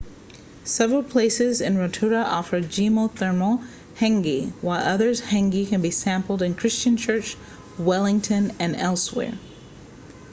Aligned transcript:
several 0.65 1.03
places 1.03 1.61
in 1.61 1.77
rotorua 1.77 2.23
offer 2.23 2.59
geothermal 2.59 3.63
hangi 3.99 4.51
while 4.59 4.81
other 4.83 5.11
hangi 5.13 5.63
can 5.69 5.79
be 5.79 5.91
sampled 5.91 6.41
in 6.41 6.55
christchurch 6.55 7.37
wellington 7.77 8.51
and 8.57 8.75
elsewhere 8.75 9.37